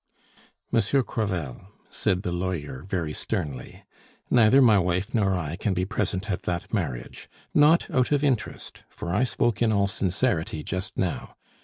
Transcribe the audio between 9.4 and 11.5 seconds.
in all sincerity just now.